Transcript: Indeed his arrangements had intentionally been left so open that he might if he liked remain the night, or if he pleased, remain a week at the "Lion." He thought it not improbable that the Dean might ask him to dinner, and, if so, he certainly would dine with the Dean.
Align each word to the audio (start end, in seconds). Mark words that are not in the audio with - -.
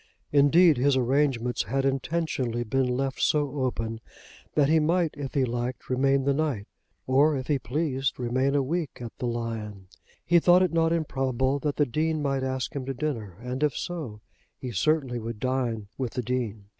Indeed 0.31 0.77
his 0.77 0.97
arrangements 0.97 1.61
had 1.61 1.85
intentionally 1.85 2.63
been 2.63 2.87
left 2.87 3.21
so 3.21 3.61
open 3.63 4.01
that 4.55 4.67
he 4.67 4.79
might 4.79 5.13
if 5.15 5.35
he 5.35 5.45
liked 5.45 5.91
remain 5.91 6.23
the 6.23 6.33
night, 6.33 6.67
or 7.05 7.37
if 7.37 7.45
he 7.45 7.59
pleased, 7.59 8.17
remain 8.19 8.55
a 8.55 8.63
week 8.63 8.99
at 8.99 9.15
the 9.19 9.27
"Lion." 9.27 9.89
He 10.25 10.39
thought 10.39 10.63
it 10.63 10.73
not 10.73 10.91
improbable 10.91 11.59
that 11.59 11.75
the 11.75 11.85
Dean 11.85 12.19
might 12.19 12.41
ask 12.41 12.75
him 12.75 12.83
to 12.87 12.95
dinner, 12.95 13.37
and, 13.41 13.61
if 13.61 13.77
so, 13.77 14.21
he 14.57 14.71
certainly 14.71 15.19
would 15.19 15.39
dine 15.39 15.87
with 15.99 16.13
the 16.13 16.23
Dean. 16.23 16.69